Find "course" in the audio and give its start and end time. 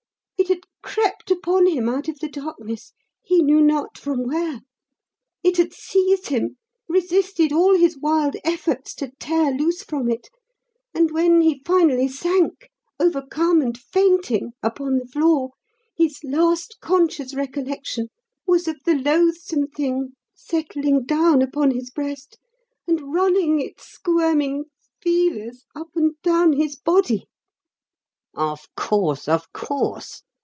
28.75-29.27, 29.53-30.23